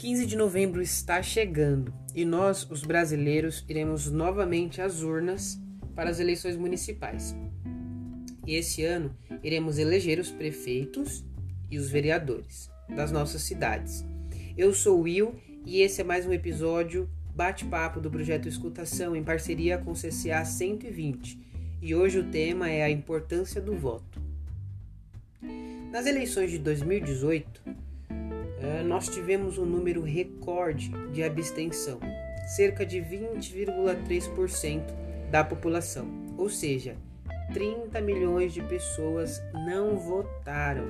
[0.00, 5.60] 15 de novembro está chegando e nós, os brasileiros, iremos novamente às urnas
[5.94, 7.36] para as eleições municipais.
[8.46, 11.22] E esse ano iremos eleger os prefeitos
[11.70, 14.02] e os vereadores das nossas cidades.
[14.56, 15.34] Eu sou Will
[15.66, 17.06] e esse é mais um episódio
[17.36, 21.38] bate-papo do projeto Escutação em parceria com o CCA 120.
[21.82, 24.18] E hoje o tema é a importância do voto.
[25.92, 27.89] Nas eleições de 2018, eh,
[28.84, 32.00] nós tivemos um número recorde de abstenção,
[32.56, 34.82] cerca de 20,3%
[35.30, 36.96] da população, ou seja,
[37.52, 40.88] 30 milhões de pessoas não votaram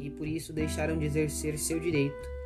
[0.00, 2.36] e por isso deixaram de exercer seu direito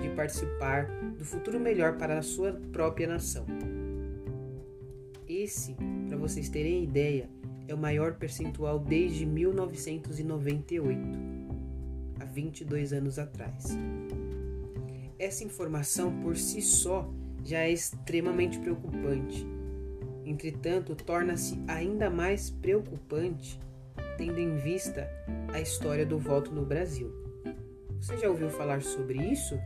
[0.00, 0.86] de participar
[1.18, 3.44] do futuro melhor para a sua própria nação.
[5.28, 5.74] Esse,
[6.08, 7.28] para vocês terem ideia,
[7.66, 11.39] é o maior percentual desde 1998
[12.32, 13.76] 22 anos atrás.
[15.18, 17.08] Essa informação por si só
[17.44, 19.46] já é extremamente preocupante.
[20.24, 23.58] Entretanto, torna-se ainda mais preocupante
[24.16, 25.10] tendo em vista
[25.52, 27.10] a história do voto no Brasil.
[28.00, 29.58] Você já ouviu falar sobre isso?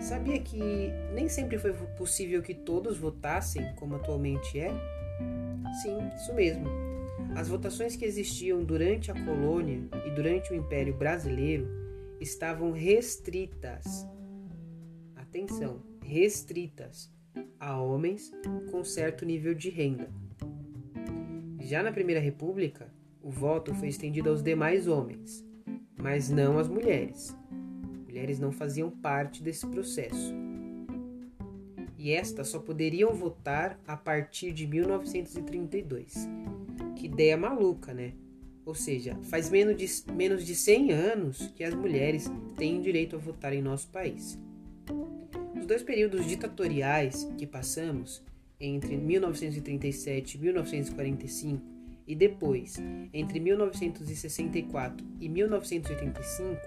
[0.00, 4.70] Sabia que nem sempre foi possível que todos votassem como atualmente é?
[5.82, 6.66] Sim, isso mesmo.
[7.34, 11.68] As votações que existiam durante a colônia e durante o Império Brasileiro
[12.20, 14.06] estavam restritas.
[15.16, 17.10] Atenção, restritas
[17.58, 18.30] a homens
[18.70, 20.10] com certo nível de renda.
[21.60, 25.44] Já na Primeira República, o voto foi estendido aos demais homens,
[25.96, 27.36] mas não às mulheres.
[28.04, 30.41] Mulheres não faziam parte desse processo.
[32.02, 36.28] E estas só poderiam votar a partir de 1932
[36.96, 38.12] que ideia maluca, né?
[38.66, 43.20] Ou seja, faz menos de, menos de 100 anos que as mulheres têm direito a
[43.20, 44.36] votar em nosso país.
[45.56, 48.20] Os dois períodos ditatoriais que passamos,
[48.58, 51.62] entre 1937 e 1945,
[52.04, 52.82] e depois,
[53.12, 56.60] entre 1964 e 1985,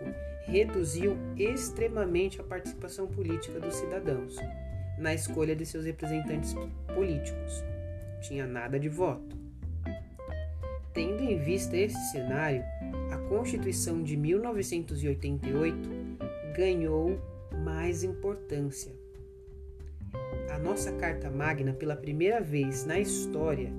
[0.45, 4.37] reduziu extremamente a participação política dos cidadãos
[4.97, 6.55] na escolha de seus representantes
[6.93, 7.63] políticos.
[8.21, 9.35] Tinha nada de voto.
[10.93, 12.63] Tendo em vista esse cenário,
[13.11, 15.89] a Constituição de 1988
[16.55, 17.19] ganhou
[17.63, 18.93] mais importância.
[20.49, 23.69] A nossa Carta Magna, pela primeira vez na história,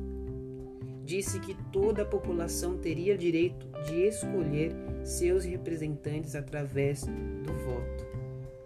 [1.06, 4.72] disse que toda a população teria direito de escolher
[5.02, 8.04] seus representantes através do voto.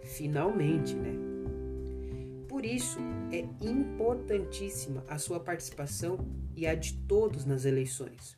[0.03, 1.20] Finalmente, né?
[2.61, 2.99] Por isso,
[3.31, 6.19] é importantíssima a sua participação
[6.55, 8.37] e a de todos nas eleições.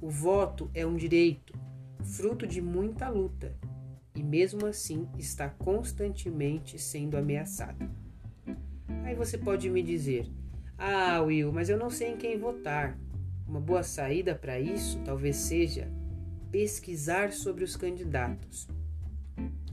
[0.00, 1.52] O voto é um direito,
[2.02, 3.54] fruto de muita luta,
[4.16, 7.90] e mesmo assim está constantemente sendo ameaçado.
[9.04, 10.26] Aí você pode me dizer:
[10.78, 12.98] Ah, Will, mas eu não sei em quem votar.
[13.46, 15.92] Uma boa saída para isso talvez seja
[16.50, 18.66] pesquisar sobre os candidatos.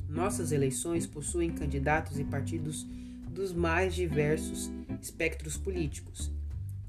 [0.09, 2.85] Nossas eleições possuem candidatos e partidos
[3.35, 6.31] dos mais diversos espectros políticos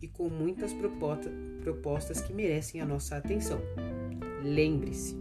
[0.01, 3.61] e com muitas propostas que merecem a nossa atenção.
[4.45, 5.17] Lembre-se,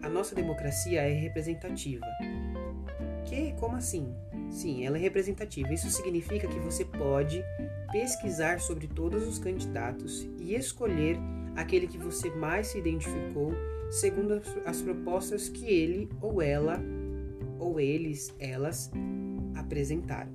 [0.00, 2.06] a nossa democracia é representativa.
[3.26, 3.52] Que?
[3.58, 4.14] Como assim?
[4.50, 5.74] Sim, ela é representativa.
[5.74, 7.42] Isso significa que você pode
[7.90, 11.18] pesquisar sobre todos os candidatos e escolher
[11.56, 13.52] aquele que você mais se identificou
[13.90, 16.80] segundo as propostas que ele ou ela
[17.58, 18.90] ou eles, elas
[19.56, 20.32] apresentaram.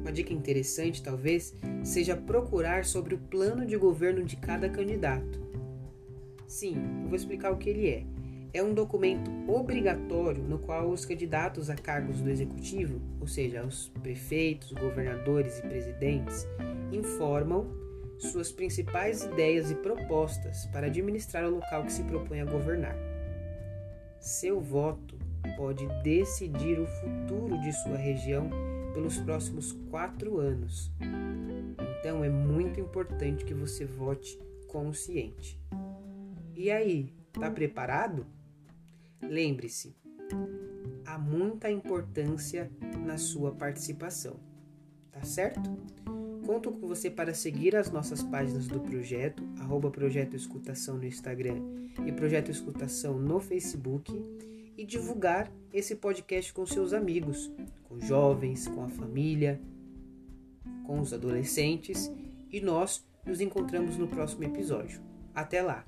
[0.00, 1.54] Uma dica interessante, talvez,
[1.84, 5.40] seja procurar sobre o plano de governo de cada candidato.
[6.46, 8.04] Sim, eu vou explicar o que ele é.
[8.52, 13.88] É um documento obrigatório no qual os candidatos a cargos do executivo, ou seja, os
[14.02, 16.48] prefeitos, governadores e presidentes,
[16.90, 17.68] informam
[18.18, 22.96] suas principais ideias e propostas para administrar o local que se propõe a governar.
[24.18, 25.16] Seu voto
[25.56, 28.50] pode decidir o futuro de sua região
[28.92, 30.92] pelos próximos quatro anos.
[31.98, 35.60] Então é muito importante que você vote consciente.
[36.54, 38.26] E aí, tá preparado?
[39.22, 39.94] Lembre-se,
[41.04, 42.70] há muita importância
[43.04, 44.36] na sua participação,
[45.10, 45.60] tá certo?
[46.46, 51.62] Conto com você para seguir as nossas páginas do projeto, arroba Projeto Escutação no Instagram
[52.04, 54.12] e Projeto Escutação no Facebook
[54.76, 57.50] e divulgar esse podcast com seus amigos,
[57.88, 59.60] com jovens, com a família,
[60.86, 62.10] com os adolescentes
[62.50, 65.00] e nós nos encontramos no próximo episódio.
[65.34, 65.84] Até lá!